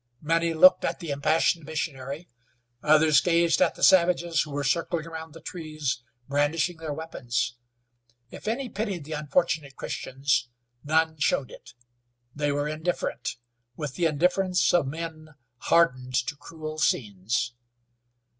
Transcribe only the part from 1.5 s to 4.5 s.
missionary; others gazed at the savages who